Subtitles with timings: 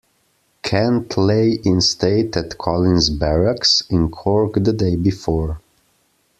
[0.63, 5.61] Kent lay in state at Collins Barracks in Cork the day before.